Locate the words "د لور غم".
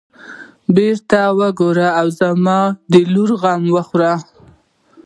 2.91-3.63